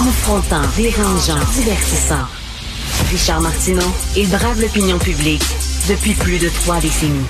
Confrontant, 0.00 0.62
dérangeant, 0.78 1.38
divertissant. 1.52 2.24
Richard 3.10 3.42
Martineau, 3.42 3.84
il 4.16 4.30
brave 4.30 4.58
l'opinion 4.58 4.98
publique 4.98 5.42
depuis 5.90 6.14
plus 6.14 6.38
de 6.38 6.48
trois 6.48 6.80
décennies. 6.80 7.26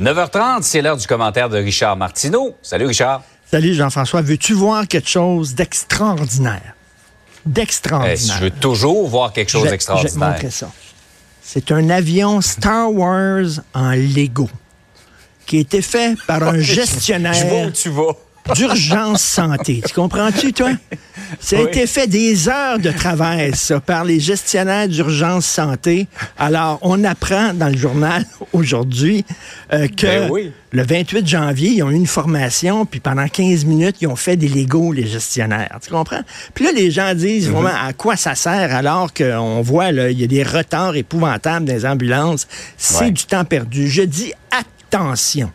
9h30, 0.00 0.62
c'est 0.62 0.80
l'heure 0.80 0.96
du 0.96 1.08
commentaire 1.08 1.48
de 1.48 1.56
Richard 1.58 1.96
Martineau. 1.96 2.56
Salut 2.62 2.86
Richard. 2.86 3.22
Salut 3.50 3.74
Jean-François. 3.74 4.22
Veux-tu 4.22 4.52
voir 4.54 4.86
quelque 4.86 5.08
chose 5.08 5.56
d'extraordinaire? 5.56 6.74
D'extraordinaire. 7.46 8.16
Eh, 8.16 8.38
je 8.38 8.44
veux 8.44 8.50
toujours 8.52 9.08
voir 9.08 9.32
quelque 9.32 9.50
chose 9.50 9.64
Je 9.64 9.70
d'extraordinaire. 9.70 10.12
vais 10.14 10.20
te 10.20 10.34
montrer 10.34 10.50
ça. 10.52 10.70
C'est 11.42 11.72
un 11.72 11.90
avion 11.90 12.40
Star 12.40 12.92
Wars 12.94 13.60
en 13.74 13.90
Lego 13.90 14.48
qui 15.46 15.56
a 15.56 15.60
été 15.62 15.82
fait 15.82 16.14
par 16.28 16.44
un 16.44 16.52
Je 16.60 16.74
vois 16.74 16.84
gestionnaire 16.84 17.66
où 17.66 17.70
tu 17.72 17.88
vas? 17.88 18.12
D'urgence 18.54 19.22
santé. 19.22 19.82
Tu 19.86 19.94
comprends-tu, 19.94 20.52
toi? 20.52 20.70
Ça 21.40 21.56
a 21.58 21.62
Oui. 21.62 21.66
été 21.68 21.86
fait 21.86 22.06
des 22.06 22.48
heures 22.48 22.78
de 22.78 22.90
travail, 22.90 23.54
ça, 23.54 23.80
par 23.80 24.04
les 24.04 24.18
gestionnaires 24.18 24.88
d'urgence 24.88 25.44
santé. 25.46 26.06
Alors, 26.38 26.78
on 26.82 27.04
apprend 27.04 27.52
dans 27.52 27.68
le 27.68 27.76
journal 27.76 28.24
aujourd'hui 28.52 29.24
euh, 29.72 29.88
que 29.88 30.06
Ben 30.06 30.30
oui. 30.30 30.52
le 30.72 30.82
28 30.82 31.26
janvier, 31.26 31.70
ils 31.70 31.82
ont 31.82 31.90
eu 31.90 31.94
une 31.96 32.06
formation, 32.06 32.86
puis 32.86 33.00
pendant 33.00 33.28
15 33.28 33.64
minutes, 33.66 33.96
ils 34.00 34.06
ont 34.06 34.16
fait 34.16 34.36
des 34.36 34.48
Legos, 34.48 34.92
les 34.92 35.06
gestionnaires. 35.06 35.78
Tu 35.82 35.90
comprends? 35.90 36.22
Puis 36.54 36.64
là, 36.64 36.72
les 36.72 36.90
gens 36.90 37.14
disent 37.14 37.50
vraiment 37.50 37.68
à 37.86 37.92
quoi 37.92 38.16
ça 38.16 38.34
sert 38.34 38.74
alors 38.74 39.12
qu'on 39.12 39.60
voit, 39.60 39.90
il 39.90 40.18
y 40.18 40.24
a 40.24 40.26
des 40.26 40.42
retards 40.42 40.96
épouvantables 40.96 41.66
dans 41.66 41.74
les 41.74 41.84
ambulances. 41.86 42.46
C'est 42.78 43.04
Ouais. 43.04 43.10
du 43.10 43.24
temps 43.24 43.44
perdu. 43.44 43.88
Je 43.88 44.02
dis 44.02 44.32
attention 44.50 45.50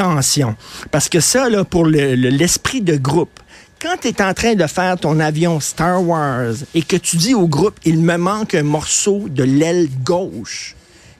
attention. 0.00 0.56
Parce 0.90 1.08
que 1.08 1.20
ça, 1.20 1.48
là, 1.48 1.64
pour 1.64 1.84
le- 1.84 2.14
le- 2.14 2.30
l'esprit 2.30 2.80
de 2.80 2.96
groupe, 2.96 3.38
quand 3.80 3.96
tu 4.00 4.08
es 4.08 4.22
en 4.22 4.34
train 4.34 4.54
de 4.54 4.66
faire 4.66 4.98
ton 4.98 5.20
avion 5.20 5.60
Star 5.60 6.02
Wars 6.02 6.52
et 6.74 6.82
que 6.82 6.96
tu 6.96 7.16
dis 7.16 7.34
au 7.34 7.46
groupe, 7.46 7.78
il 7.84 7.98
me 8.00 8.16
manque 8.16 8.54
un 8.54 8.62
morceau 8.62 9.26
de 9.28 9.42
l'aile 9.44 9.88
gauche, 10.04 10.74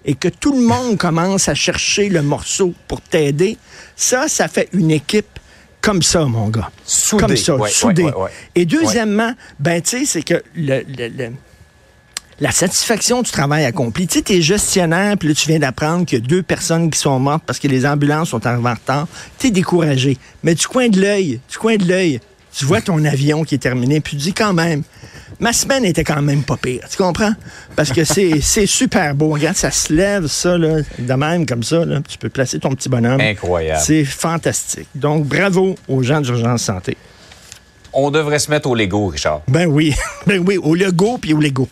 et 0.05 0.15
que 0.15 0.29
tout 0.29 0.53
le 0.55 0.63
monde 0.63 0.97
commence 0.99 1.49
à 1.49 1.55
chercher 1.55 2.09
le 2.09 2.23
morceau 2.23 2.73
pour 2.89 3.01
t'aider, 3.03 3.57
ça, 3.97 4.29
ça 4.29 4.49
fait 4.49 4.69
une 4.73 4.91
équipe 4.91 5.39
comme 5.83 6.03
ça, 6.03 6.25
mon 6.27 6.49
gars. 6.49 6.71
Soudée. 6.85 7.23
Comme 7.27 7.37
ça, 7.37 7.57
Ouais, 7.57 7.71
ouais, 8.05 8.15
ouais. 8.17 8.31
Et 8.55 8.67
deuxièmement, 8.67 9.33
ben, 9.59 9.81
tu 9.81 9.99
sais, 10.01 10.05
c'est 10.05 10.23
que 10.23 10.43
le- 10.55 10.83
le- 10.87 11.09
le, 11.09 11.33
la 12.41 12.51
satisfaction 12.51 13.23
du 13.23 13.31
travail 13.31 13.65
accompli. 13.65 14.07
Tu 14.07 14.19
sais, 14.19 14.23
t'es 14.23 14.41
gestionnaire, 14.41 15.17
puis 15.19 15.29
là, 15.29 15.35
tu 15.35 15.47
viens 15.49 15.59
d'apprendre 15.59 16.07
qu'il 16.07 16.19
y 16.19 16.23
a 16.23 16.27
deux 16.27 16.43
personnes 16.43 16.91
qui 16.91 16.99
sont 16.99 17.19
mortes 17.19 17.43
parce 17.47 17.59
que 17.59 17.69
les 17.69 17.85
ambulances 17.85 18.31
sont 18.31 18.47
arrivées 18.47 18.71
en 18.71 18.75
retard. 18.75 19.07
T'es 19.39 19.51
découragé. 19.51 20.17
Mais 20.43 20.55
du 20.55 20.67
coin 20.67 20.89
de 20.89 21.01
l'œil, 21.01 21.41
du 21.51 21.59
coin 21.59 21.77
de 21.77 21.87
l'œil, 21.87 22.21
tu 22.53 22.65
vois 22.65 22.81
ton 22.81 23.05
avion 23.05 23.45
qui 23.45 23.55
est 23.55 23.59
terminé, 23.59 24.01
puis 24.01 24.17
tu 24.17 24.25
dis 24.25 24.33
quand 24.33 24.55
même, 24.55 24.83
ma 25.39 25.53
semaine 25.53 25.85
était 25.85 26.03
quand 26.03 26.23
même 26.23 26.43
pas 26.43 26.57
pire. 26.57 26.83
Tu 26.91 26.97
comprends? 26.97 27.33
Parce 27.77 27.93
que 27.93 28.05
c'est 28.05 28.41
c'est 28.43 28.67
super 28.67 29.15
beau. 29.15 29.31
Regarde, 29.31 29.57
ça 29.57 29.71
se 29.71 29.93
lève, 29.93 30.27
ça, 30.27 30.57
là, 30.57 30.79
de 30.99 31.13
même, 31.13 31.47
comme 31.47 31.63
ça, 31.63 31.85
là. 31.85 32.01
Tu 32.09 32.17
peux 32.19 32.31
placer 32.31 32.59
ton 32.59 32.71
petit 32.71 32.89
bonhomme. 32.89 33.21
Incroyable. 33.21 33.81
C'est 33.85 34.05
fantastique. 34.05 34.89
Donc, 34.95 35.27
bravo 35.27 35.77
aux 35.89 36.03
gens 36.03 36.21
d'urgence 36.21 36.63
santé. 36.63 36.97
On 37.93 38.11
devrait 38.11 38.39
se 38.39 38.51
mettre 38.51 38.69
au 38.69 38.75
Lego, 38.75 39.09
Richard. 39.09 39.43
Ben 39.49 39.67
oui, 39.67 39.95
ben 40.27 40.43
oui, 40.47 40.57
au 40.57 40.75
Lego 40.75 41.19
puis 41.19 41.35
au 41.35 41.41
Lego. 41.41 41.69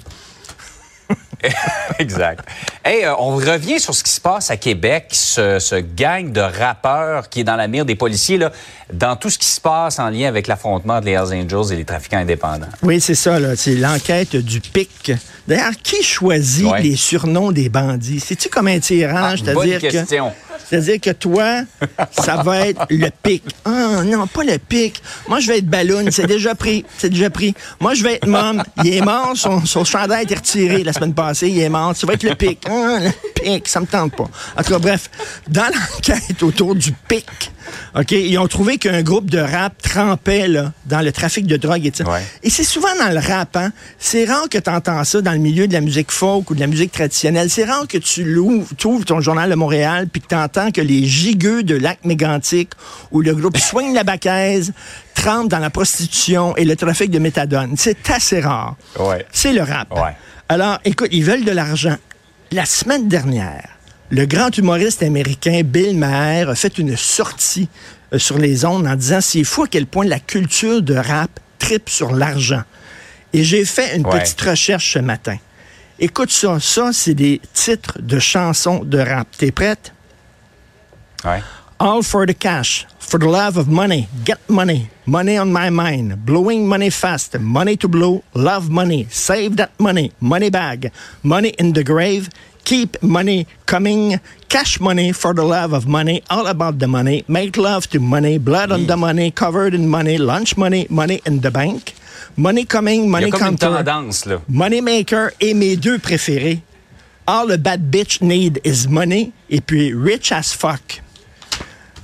exact. 1.98 2.44
Hey, 2.84 3.04
euh, 3.04 3.14
on 3.18 3.36
revient 3.36 3.78
sur 3.80 3.94
ce 3.94 4.02
qui 4.02 4.10
se 4.10 4.20
passe 4.20 4.50
à 4.50 4.56
Québec, 4.56 5.06
ce, 5.12 5.58
ce 5.58 5.76
gang 5.76 6.32
de 6.32 6.40
rappeurs 6.40 7.28
qui 7.28 7.40
est 7.40 7.44
dans 7.44 7.56
la 7.56 7.68
mire 7.68 7.84
des 7.84 7.94
policiers, 7.94 8.38
là, 8.38 8.50
dans 8.92 9.16
tout 9.16 9.30
ce 9.30 9.38
qui 9.38 9.46
se 9.46 9.60
passe 9.60 9.98
en 9.98 10.08
lien 10.10 10.28
avec 10.28 10.46
l'affrontement 10.46 11.00
des 11.00 11.12
Hells 11.12 11.32
Angels 11.44 11.72
et 11.72 11.76
les 11.76 11.84
trafiquants 11.84 12.18
indépendants. 12.18 12.68
Oui, 12.82 13.00
c'est 13.00 13.14
ça, 13.14 13.38
là. 13.38 13.54
C'est 13.56 13.74
l'enquête 13.74 14.36
du 14.36 14.60
PIC. 14.60 15.12
D'ailleurs, 15.46 15.72
qui 15.82 16.02
choisit 16.02 16.66
Ouais. 16.70 16.82
les 16.82 16.96
surnoms 16.96 17.52
des 17.52 17.68
bandits? 17.68 18.20
C'est-tu 18.20 18.48
comme 18.48 18.68
un 18.68 18.78
tyran? 18.80 19.34
Ah, 19.34 19.52
bonne 19.54 19.70
que. 19.70 19.78
question. 19.78 20.32
C'est-à-dire 20.68 21.00
que 21.00 21.10
toi, 21.10 21.62
ça 22.10 22.42
va 22.42 22.68
être 22.68 22.84
le 22.90 23.08
pic. 23.22 23.42
Ah 23.64 24.02
non, 24.04 24.26
pas 24.26 24.44
le 24.44 24.58
pic. 24.58 25.02
Moi, 25.26 25.40
je 25.40 25.48
vais 25.48 25.58
être 25.58 25.66
ballon. 25.66 26.04
C'est 26.10 26.26
déjà 26.26 26.54
pris. 26.54 26.84
C'est 26.98 27.08
déjà 27.08 27.30
pris. 27.30 27.54
Moi, 27.80 27.94
je 27.94 28.02
vais 28.02 28.14
être 28.14 28.26
mom. 28.26 28.62
Il 28.84 28.94
est 28.94 29.00
mort. 29.00 29.32
Son, 29.34 29.64
son 29.64 29.84
chandail 29.84 30.18
a 30.18 30.22
été 30.22 30.34
retiré 30.34 30.84
la 30.84 30.92
semaine 30.92 31.14
passée. 31.14 31.48
Il 31.48 31.58
est 31.58 31.68
mort. 31.68 31.96
Ça 31.96 32.06
va 32.06 32.14
être 32.14 32.22
le 32.22 32.34
pic. 32.34 32.64
Ah, 32.68 32.98
le 33.00 33.10
pic. 33.34 33.66
Ça 33.66 33.80
me 33.80 33.86
tente 33.86 34.14
pas. 34.14 34.28
En 34.56 34.62
tout 34.62 34.72
cas, 34.72 34.78
bref, 34.78 35.10
dans 35.48 35.66
l'enquête 35.72 36.42
autour 36.42 36.74
du 36.74 36.92
pic, 36.92 37.50
OK, 37.94 38.12
ils 38.12 38.38
ont 38.38 38.48
trouvé 38.48 38.78
qu'un 38.78 39.02
groupe 39.02 39.30
de 39.30 39.38
rap 39.38 39.80
trempait 39.82 40.48
là, 40.48 40.72
dans 40.86 41.00
le 41.00 41.12
trafic 41.12 41.46
de 41.46 41.56
drogue 41.56 41.86
et 41.86 41.90
tout 41.90 42.04
ça. 42.04 42.10
Ouais. 42.10 42.22
Et 42.42 42.50
c'est 42.50 42.64
souvent 42.64 42.94
dans 42.98 43.12
le 43.12 43.18
rap, 43.18 43.56
hein? 43.56 43.72
C'est 43.98 44.24
rare 44.24 44.48
que 44.48 44.58
tu 44.58 44.70
entends 44.70 45.04
ça 45.04 45.20
dans 45.20 45.32
le 45.32 45.38
milieu 45.38 45.68
de 45.68 45.72
la 45.72 45.80
musique 45.80 46.10
folk 46.10 46.50
ou 46.50 46.54
de 46.54 46.60
la 46.60 46.66
musique 46.66 46.92
traditionnelle. 46.92 47.50
C'est 47.50 47.64
rare 47.64 47.86
que 47.88 47.98
tu 47.98 48.24
l'ouvres, 48.24 48.68
tu 48.76 48.86
ouvres 48.86 49.04
ton 49.04 49.20
journal 49.20 49.50
de 49.50 49.54
Montréal 49.54 50.08
puis 50.10 50.20
que 50.20 50.28
tu 50.28 50.34
entends 50.34 50.70
que 50.70 50.80
les 50.80 51.04
gigueux 51.04 51.62
de 51.62 51.76
lac 51.76 52.04
mégantic 52.04 52.70
ou 53.10 53.20
le 53.20 53.34
groupe 53.34 53.56
Swing 53.58 53.94
la 53.94 54.04
Bacaise 54.04 54.72
trempent 55.14 55.48
dans 55.48 55.58
la 55.58 55.70
prostitution 55.70 56.56
et 56.56 56.64
le 56.64 56.76
trafic 56.76 57.10
de 57.10 57.18
méthadone. 57.18 57.74
C'est 57.76 58.10
assez 58.10 58.40
rare. 58.40 58.76
Ouais. 58.98 59.26
C'est 59.32 59.52
le 59.52 59.62
rap. 59.62 59.92
Ouais. 59.94 60.14
Alors, 60.48 60.78
écoute, 60.84 61.08
ils 61.12 61.24
veulent 61.24 61.44
de 61.44 61.52
l'argent. 61.52 61.96
La 62.52 62.64
semaine 62.64 63.08
dernière, 63.08 63.68
le 64.10 64.24
grand 64.26 64.56
humoriste 64.56 65.02
américain 65.02 65.62
Bill 65.64 65.96
Maher 65.96 66.48
a 66.48 66.54
fait 66.54 66.78
une 66.78 66.96
sortie 66.96 67.68
euh, 68.12 68.18
sur 68.18 68.38
les 68.38 68.64
ondes 68.64 68.86
en 68.86 68.96
disant 68.96 69.20
c'est 69.20 69.44
fou 69.44 69.64
à 69.64 69.68
quel 69.68 69.86
point 69.86 70.04
la 70.06 70.18
culture 70.20 70.80
de 70.82 70.94
rap 70.94 71.30
tripe 71.58 71.88
sur 71.90 72.12
l'argent. 72.12 72.62
Et 73.32 73.44
j'ai 73.44 73.64
fait 73.64 73.96
une 73.96 74.06
Ouais. 74.06 74.20
petite 74.20 74.40
recherche 74.40 74.94
ce 74.94 74.98
matin. 75.00 75.36
Écoute 75.98 76.30
ça, 76.30 76.58
ça, 76.60 76.90
c'est 76.92 77.14
des 77.14 77.40
titres 77.52 77.98
de 78.00 78.18
chansons 78.18 78.82
de 78.84 78.98
rap. 78.98 79.26
T'es 79.36 79.50
prête? 79.50 79.92
Ouais. 81.24 81.42
All 81.80 82.02
for 82.02 82.26
the 82.26 82.36
cash, 82.36 82.86
for 82.98 83.20
the 83.20 83.24
love 83.24 83.56
of 83.56 83.68
money, 83.68 84.08
get 84.24 84.38
money, 84.48 84.88
money 85.06 85.38
on 85.38 85.46
my 85.46 85.70
mind, 85.70 86.16
blowing 86.24 86.66
money 86.66 86.90
fast, 86.90 87.38
money 87.38 87.76
to 87.76 87.88
blow, 87.88 88.22
love 88.34 88.68
money, 88.70 89.06
save 89.10 89.56
that 89.56 89.70
money, 89.78 90.10
money 90.20 90.50
bag, 90.50 90.90
money 91.22 91.54
in 91.60 91.72
the 91.72 91.84
grave, 91.84 92.28
keep 92.68 93.02
money 93.02 93.46
coming, 93.64 94.20
cash 94.50 94.78
money 94.78 95.10
for 95.12 95.32
the 95.34 95.42
love 95.42 95.72
of 95.72 95.86
money, 95.86 96.22
all 96.28 96.46
about 96.46 96.78
the 96.78 96.86
money, 96.86 97.24
make 97.26 97.56
love 97.56 97.86
to 97.88 97.98
money, 97.98 98.36
blood 98.38 98.70
on 98.70 98.86
the 98.86 98.96
money, 98.96 99.30
covered 99.30 99.72
in 99.74 99.86
money, 99.88 100.18
lunch 100.18 100.54
money, 100.58 100.86
money 100.90 101.20
in 101.26 101.40
the 101.40 101.50
bank, 101.50 101.94
money 102.36 102.66
coming, 102.66 103.04
Il 103.04 103.06
y 103.06 103.08
money 103.08 103.28
a 103.28 103.30
comme 103.30 103.48
une 103.52 103.58
counter. 103.58 103.84
tendance, 103.84 104.26
là. 104.26 104.40
Moneymaker 104.48 105.30
et 105.40 105.54
mes 105.54 105.76
deux 105.76 105.98
préférés. 105.98 106.60
All 107.26 107.50
a 107.52 107.56
bad 107.56 107.90
bitch 107.90 108.20
need 108.20 108.60
is 108.64 108.86
money 108.88 109.32
et 109.48 109.60
puis 109.62 109.94
rich 109.94 110.30
as 110.32 110.52
fuck. 110.52 111.00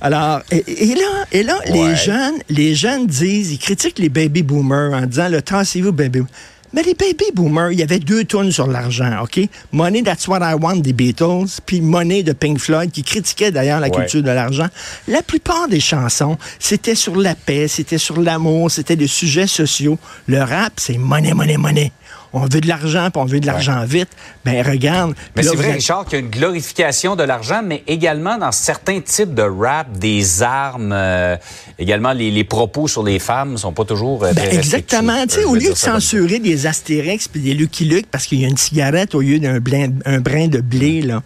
Alors, 0.01 0.41
et, 0.51 0.63
et 0.91 0.95
là, 0.95 1.25
et 1.31 1.43
là 1.43 1.59
Ouais. 1.65 1.71
les 1.73 1.95
jeunes, 1.95 2.39
les 2.49 2.75
jeunes 2.75 3.07
disent, 3.07 3.51
ils 3.51 3.59
critiquent 3.59 3.97
les 3.99 4.09
baby 4.09 4.41
boomers 4.43 4.93
en 4.93 5.05
disant, 5.05 5.29
le 5.29 5.41
tassez-vous, 5.41 5.91
baby. 5.93 6.21
Mais 6.75 6.83
les 6.83 6.93
baby 6.93 7.31
boomers, 7.33 7.71
il 7.71 7.79
y 7.79 7.83
avait 7.83 7.99
deux 7.99 8.25
tonnes 8.25 8.51
sur 8.51 8.67
l'argent, 8.67 9.23
OK? 9.23 9.39
Money, 9.71 10.03
That's 10.03 10.27
What 10.27 10.39
I 10.41 10.55
Want 10.59 10.75
des 10.77 10.91
Beatles, 10.91 11.45
puis 11.65 11.79
Money 11.79 12.21
de 12.21 12.33
Pink 12.33 12.59
Floyd, 12.59 12.91
qui 12.91 13.01
critiquait 13.01 13.49
d'ailleurs 13.49 13.79
la 13.79 13.87
Ouais. 13.87 13.91
culture 13.95 14.21
de 14.21 14.29
l'argent. 14.31 14.67
La 15.07 15.21
plupart 15.21 15.69
des 15.69 15.79
chansons, 15.79 16.37
c'était 16.59 16.95
sur 16.95 17.15
la 17.15 17.33
paix, 17.33 17.69
c'était 17.69 17.97
sur 17.97 18.19
l'amour, 18.19 18.69
c'était 18.69 18.97
des 18.97 19.07
sujets 19.07 19.47
sociaux. 19.47 19.97
Le 20.27 20.39
rap, 20.41 20.73
c'est 20.75 20.97
money, 20.97 21.33
money, 21.33 21.55
money. 21.55 21.93
On 22.37 22.41
veut 22.47 22.59
de 22.61 22.67
l'argent, 22.67 23.09
puis 23.11 23.21
on 23.21 23.25
veut 23.25 23.39
de 23.39 23.45
l'argent 23.45 23.83
vite. 23.85 24.09
Ben 24.43 24.61
regarde. 24.65 25.15
Mais 25.35 25.43
c'est 25.43 25.55
vrai, 25.55 25.65
avez- 25.67 25.73
Richard, 25.75 26.05
qu'il 26.05 26.13
y 26.19 26.21
a 26.21 26.25
une 26.25 26.29
glorification 26.29 27.15
de 27.15 27.23
l'argent, 27.23 27.61
mais 27.65 27.81
également 27.87 28.37
dans 28.37 28.51
certains 28.51 28.99
types 28.99 29.33
de 29.33 29.41
rap, 29.41 29.91
des 29.97 30.43
armes, 30.43 30.91
euh, 30.93 31.37
également 31.79 32.11
les, 32.13 32.31
les 32.31 32.43
propos 32.43 32.87
sur 32.87 33.03
les 33.03 33.19
femmes 33.19 33.57
sont 33.57 33.71
pas 33.71 33.85
toujours 33.85 34.23
euh, 34.25 34.33
Ben, 34.33 34.51
exactement. 34.51 35.13
respectueux. 35.13 35.27
Tu 35.27 35.35
sais, 35.35 35.41
Je 35.43 35.47
au 35.47 35.55
lieu 35.55 35.69
de 35.71 35.77
censurer 35.77 36.39
des 36.39 36.67
Astérix 36.67 37.27
puis 37.27 37.41
des 37.41 37.53
Lucky 37.53 37.85
Luke 37.85 38.07
parce 38.11 38.25
qu'il 38.27 38.39
y 38.41 38.45
a 38.45 38.47
une 38.49 38.57
cigarette 38.57 39.15
au 39.15 39.21
lieu 39.21 39.39
d'un 39.39 39.59
brin 39.59 40.47
de 40.47 40.59
blé, 40.59 41.01
là. 41.01 41.21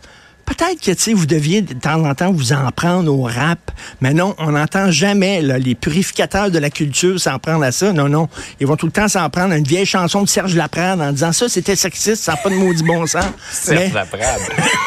Peut-être 0.49 0.81
que, 0.81 0.91
tu 0.91 0.97
sais, 0.97 1.13
vous 1.13 1.27
deviez 1.27 1.61
de 1.61 1.75
temps 1.75 2.03
en 2.03 2.15
temps 2.15 2.31
vous 2.31 2.53
en 2.53 2.71
prendre 2.71 3.13
au 3.13 3.21
rap. 3.21 3.59
Mais 4.01 4.15
non, 4.15 4.33
on 4.39 4.53
n'entend 4.53 4.89
jamais, 4.89 5.43
là, 5.43 5.59
les 5.59 5.75
purificateurs 5.75 6.49
de 6.49 6.57
la 6.57 6.71
culture 6.71 7.19
s'en 7.19 7.37
prendre 7.37 7.63
à 7.63 7.71
ça. 7.71 7.93
Non, 7.93 8.09
non. 8.09 8.27
Ils 8.59 8.65
vont 8.65 8.75
tout 8.75 8.87
le 8.87 8.91
temps 8.91 9.07
s'en 9.07 9.29
prendre 9.29 9.53
à 9.53 9.57
une 9.57 9.67
vieille 9.67 9.85
chanson 9.85 10.23
de 10.23 10.27
Serge 10.27 10.55
Laprade 10.55 11.01
en 11.01 11.11
disant 11.11 11.31
ça, 11.33 11.47
c'était 11.49 11.75
sexiste, 11.75 12.23
ça 12.23 12.31
n'a 12.31 12.37
pas 12.39 12.49
de 12.49 12.55
maudit 12.55 12.83
bon 12.83 13.05
sens. 13.05 13.25
Serge 13.51 13.79
mais, 13.79 13.91
Laprade. 13.93 14.41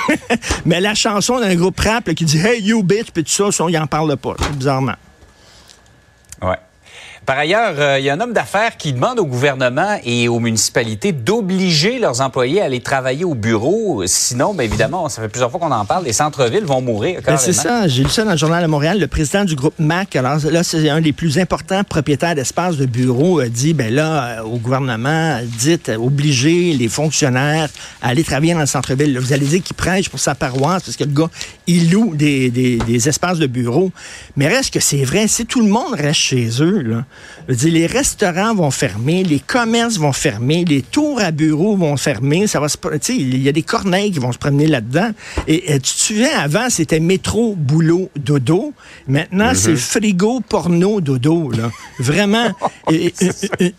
mais 0.64 0.80
la 0.80 0.94
chanson 0.94 1.38
d'un 1.38 1.54
groupe 1.54 1.78
rap 1.78 2.08
là, 2.08 2.14
qui 2.14 2.24
dit 2.24 2.38
Hey, 2.38 2.60
you 2.60 2.82
bitch, 2.82 3.12
puis 3.14 3.22
tout 3.22 3.30
ça, 3.30 3.52
ça, 3.52 3.64
ils 3.68 3.78
n'en 3.78 3.86
parlent 3.86 4.16
pas, 4.16 4.34
bizarrement. 4.54 4.96
Par 7.24 7.38
ailleurs, 7.38 7.74
euh, 7.78 8.00
il 8.00 8.04
y 8.04 8.10
a 8.10 8.14
un 8.14 8.20
homme 8.20 8.32
d'affaires 8.32 8.76
qui 8.76 8.92
demande 8.92 9.20
au 9.20 9.26
gouvernement 9.26 9.96
et 10.04 10.26
aux 10.28 10.40
municipalités 10.40 11.12
d'obliger 11.12 12.00
leurs 12.00 12.20
employés 12.20 12.60
à 12.60 12.64
aller 12.64 12.80
travailler 12.80 13.24
au 13.24 13.34
bureau. 13.34 14.02
Sinon, 14.06 14.54
bien 14.54 14.64
évidemment, 14.64 15.08
ça 15.08 15.22
fait 15.22 15.28
plusieurs 15.28 15.48
fois 15.50 15.60
qu'on 15.60 15.70
en 15.70 15.84
parle, 15.84 16.04
les 16.04 16.12
centres-villes 16.12 16.64
vont 16.64 16.80
mourir. 16.80 17.20
Ben, 17.24 17.36
c'est 17.36 17.52
ça. 17.52 17.86
J'ai 17.86 18.02
lu 18.02 18.10
ça 18.10 18.24
dans 18.24 18.32
le 18.32 18.36
journal 18.36 18.60
de 18.60 18.66
Montréal. 18.66 18.98
Le 18.98 19.06
président 19.06 19.44
du 19.44 19.54
groupe 19.54 19.78
MAC, 19.78 20.16
alors 20.16 20.38
là, 20.50 20.64
c'est 20.64 20.88
un 20.88 21.00
des 21.00 21.12
plus 21.12 21.38
importants 21.38 21.84
propriétaires 21.84 22.34
d'espaces 22.34 22.76
de 22.76 22.86
bureau, 22.86 23.38
a 23.38 23.48
dit, 23.48 23.72
ben 23.72 23.94
là, 23.94 24.40
euh, 24.40 24.42
au 24.42 24.56
gouvernement, 24.56 25.38
dites, 25.58 25.92
obliger 25.96 26.72
les 26.72 26.88
fonctionnaires 26.88 27.68
à 28.02 28.08
aller 28.08 28.24
travailler 28.24 28.54
dans 28.54 28.60
le 28.60 28.66
centre-ville. 28.66 29.16
Vous 29.20 29.32
allez 29.32 29.46
dire 29.46 29.62
qu'il 29.62 29.76
prêche 29.76 30.08
pour 30.08 30.18
sa 30.18 30.34
paroisse 30.34 30.82
parce 30.82 30.96
que 30.96 31.04
le 31.04 31.12
gars, 31.12 31.30
il 31.68 31.92
loue 31.92 32.16
des, 32.16 32.50
des, 32.50 32.78
des 32.78 33.08
espaces 33.08 33.38
de 33.38 33.46
bureau. 33.46 33.92
Mais 34.36 34.48
reste 34.48 34.74
que 34.74 34.80
c'est 34.80 35.04
vrai, 35.04 35.28
si 35.28 35.46
tout 35.46 35.62
le 35.62 35.68
monde 35.68 35.94
reste 35.94 36.20
chez 36.20 36.48
eux, 36.60 36.80
là, 36.80 37.04
les 37.48 37.86
restaurants 37.86 38.54
vont 38.54 38.70
fermer, 38.70 39.24
les 39.24 39.40
commerces 39.40 39.98
vont 39.98 40.12
fermer, 40.12 40.64
les 40.64 40.82
tours 40.82 41.20
à 41.20 41.30
bureaux 41.30 41.76
vont 41.76 41.96
fermer. 41.96 42.46
Ça 42.46 42.60
va 42.60 42.68
il 43.08 43.42
y 43.42 43.48
a 43.48 43.52
des 43.52 43.62
corneilles 43.62 44.10
qui 44.12 44.18
vont 44.18 44.32
se 44.32 44.38
promener 44.38 44.66
là-dedans. 44.66 45.10
Et, 45.46 45.74
tu 45.74 45.80
te 45.80 46.00
souviens, 46.00 46.38
avant, 46.38 46.70
c'était 46.70 47.00
métro, 47.00 47.54
boulot, 47.56 48.10
dodo. 48.16 48.72
Maintenant, 49.08 49.52
mm-hmm. 49.52 49.54
c'est 49.54 49.76
frigo, 49.76 50.40
porno, 50.40 51.00
dodo. 51.00 51.50
Là. 51.50 51.70
Vraiment, 51.98 52.50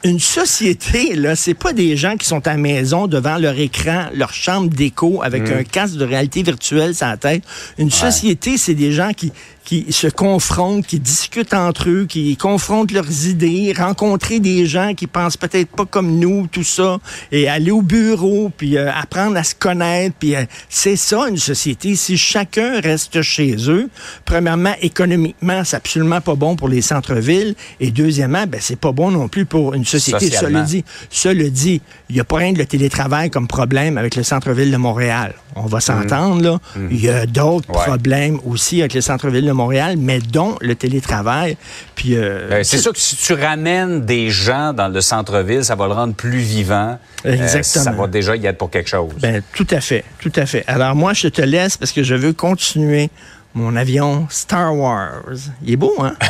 une, 0.03 0.19
société, 0.19 1.15
là, 1.15 1.35
c'est 1.35 1.53
pas 1.53 1.73
des 1.73 1.97
gens 1.97 2.17
qui 2.17 2.27
sont 2.27 2.45
à 2.47 2.51
la 2.51 2.57
maison 2.57 3.07
devant 3.07 3.37
leur 3.37 3.57
écran, 3.57 4.05
leur 4.13 4.33
chambre 4.33 4.69
d'écho 4.69 5.21
avec 5.23 5.49
mm. 5.49 5.53
un 5.53 5.63
casque 5.63 5.95
de 5.95 6.05
réalité 6.05 6.43
virtuelle 6.43 6.95
sur 6.95 7.07
la 7.07 7.17
tête. 7.17 7.43
Une 7.77 7.91
société, 7.91 8.57
c'est 8.57 8.75
des 8.75 8.91
gens 8.91 9.11
qui 9.15 9.31
qui 9.63 9.91
se 9.91 10.07
confrontent, 10.07 10.85
qui 10.85 10.99
discutent 10.99 11.53
entre 11.53 11.89
eux, 11.89 12.05
qui 12.07 12.35
confrontent 12.35 12.91
leurs 12.91 13.22
idées, 13.27 13.73
rencontrer 13.77 14.39
des 14.39 14.65
gens 14.65 14.93
qui 14.93 15.07
pensent 15.07 15.37
peut-être 15.37 15.69
pas 15.69 15.85
comme 15.85 16.19
nous, 16.19 16.47
tout 16.47 16.63
ça, 16.63 16.99
et 17.31 17.47
aller 17.47 17.71
au 17.71 17.81
bureau, 17.81 18.51
puis 18.55 18.77
euh, 18.77 18.91
apprendre 18.93 19.37
à 19.37 19.43
se 19.43 19.55
connaître, 19.55 20.15
puis 20.19 20.35
euh, 20.35 20.45
c'est 20.69 20.95
ça 20.95 21.27
une 21.27 21.37
société. 21.37 21.95
Si 21.95 22.17
chacun 22.17 22.79
reste 22.81 23.21
chez 23.21 23.55
eux, 23.69 23.89
premièrement, 24.25 24.73
économiquement, 24.81 25.63
c'est 25.63 25.77
absolument 25.77 26.21
pas 26.21 26.35
bon 26.35 26.55
pour 26.55 26.67
les 26.67 26.81
centres-villes, 26.81 27.55
et 27.79 27.91
deuxièmement, 27.91 28.45
ben 28.47 28.59
c'est 28.61 28.79
pas 28.79 28.91
bon 28.91 29.11
non 29.11 29.27
plus 29.27 29.45
pour 29.45 29.73
une 29.73 29.85
société. 29.85 30.29
Cela 30.31 30.61
dit, 30.61 30.83
cela 31.09 31.49
dit, 31.49 31.81
il 32.09 32.15
y 32.15 32.19
a 32.19 32.23
pas 32.23 32.37
rien 32.37 32.53
de 32.53 32.57
le 32.57 32.65
télétravail 32.65 33.29
comme 33.29 33.47
problème 33.47 33.97
avec 33.97 34.15
le 34.15 34.23
centre-ville 34.23 34.71
de 34.71 34.77
Montréal. 34.77 35.33
On 35.55 35.65
va 35.65 35.79
s'entendre 35.79 36.41
là. 36.41 36.59
Mm. 36.75 36.87
Il 36.91 37.01
y 37.01 37.09
a 37.09 37.25
d'autres 37.25 37.67
problèmes 37.67 38.39
aussi 38.45 38.79
avec 38.79 38.93
le 38.93 39.01
centre-ville 39.01 39.45
de 39.45 39.51
Montréal, 39.51 39.95
mais 39.97 40.19
dont 40.19 40.55
le 40.61 40.75
télétravail. 40.75 41.57
Puis 41.95 42.15
euh, 42.15 42.47
ben, 42.49 42.63
c'est 42.63 42.77
sûr 42.77 42.93
que 42.93 42.99
si 43.13 43.25
tu 43.25 43.33
ramènes 43.33 44.05
des 44.05 44.29
gens 44.29 44.73
dans 44.73 44.87
le 44.87 45.01
centre-ville, 45.01 45.63
ça 45.63 45.75
va 45.75 45.87
le 45.87 45.93
rendre 45.93 46.13
plus 46.13 46.39
vivant. 46.39 46.97
Euh, 47.25 47.33
Exactement. 47.33 47.83
ça 47.83 47.91
va 47.91 48.07
déjà 48.07 48.35
y 48.35 48.45
être 48.45 48.57
pour 48.57 48.69
quelque 48.69 48.89
chose. 48.89 49.13
Ben, 49.21 49.41
tout 49.53 49.67
à 49.69 49.81
fait, 49.81 50.03
tout 50.19 50.31
à 50.35 50.45
fait. 50.45 50.63
Alors 50.67 50.95
moi, 50.95 51.13
je 51.13 51.27
te 51.27 51.41
laisse 51.41 51.77
parce 51.77 51.91
que 51.91 52.03
je 52.03 52.15
veux 52.15 52.33
continuer 52.33 53.09
mon 53.53 53.75
avion 53.75 54.27
Star 54.29 54.75
Wars. 54.75 55.21
Il 55.63 55.73
est 55.73 55.77
beau, 55.77 55.93
hein? 55.99 56.13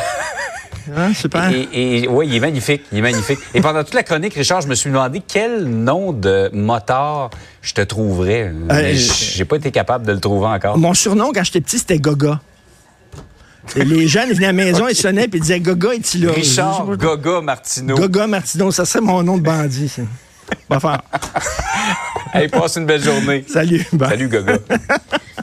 Hein, 0.94 1.14
super. 1.14 1.50
Et, 1.72 2.06
oui, 2.10 2.26
il 2.28 2.36
est 2.36 2.40
magnifique. 2.40 2.82
Il 2.92 2.98
est 2.98 3.00
magnifique. 3.00 3.38
et 3.54 3.62
pendant 3.62 3.82
toute 3.84 3.94
la 3.94 4.02
chronique, 4.02 4.34
Richard, 4.34 4.60
je 4.60 4.68
me 4.68 4.74
suis 4.74 4.90
demandé 4.90 5.22
quel 5.26 5.64
nom 5.64 6.12
de 6.12 6.50
moteur 6.52 7.30
je 7.62 7.72
te 7.72 7.80
trouverais. 7.80 8.52
Euh, 8.70 8.92
j'ai 8.94 9.46
pas 9.46 9.56
été 9.56 9.70
capable 9.70 10.04
de 10.04 10.12
le 10.12 10.20
trouver 10.20 10.48
encore. 10.48 10.76
Mon 10.76 10.92
surnom, 10.92 11.32
quand 11.34 11.42
j'étais 11.42 11.62
petit, 11.62 11.78
c'était 11.78 11.98
Goga 11.98 12.38
les 13.76 14.08
jeunes 14.08 14.32
venaient 14.32 14.46
à 14.46 14.52
la 14.52 14.52
maison, 14.52 14.88
ils 14.88 14.94
sonnaient 14.94 15.24
et 15.24 15.30
ils 15.32 15.40
disaient 15.40 15.60
Goga 15.60 15.94
est-il 15.94 16.26
là? 16.26 16.32
Richard 16.32 16.96
Goga 16.96 17.40
Martineau. 17.40 17.96
Goga 17.96 18.26
Martineau, 18.26 18.70
ça 18.70 18.84
serait 18.84 19.00
mon 19.00 19.22
nom 19.22 19.38
de 19.38 19.42
bandit. 19.42 19.88
Ça. 19.88 20.02
Allez, 22.32 22.48
passe 22.48 22.76
une 22.76 22.86
belle 22.86 23.02
journée. 23.02 23.44
Salut. 23.48 23.86
Salut, 23.98 24.28
Goga. 24.28 24.58